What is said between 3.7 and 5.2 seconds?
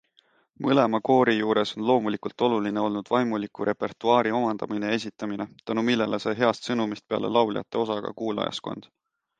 repertuaari omandamine ja